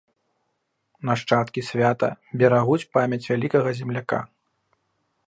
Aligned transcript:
Нашчадкі 1.09 1.63
свята 1.69 2.09
берагуць 2.43 2.89
памяць 2.97 3.23
вялікага 3.31 3.69
земляка. 3.81 4.19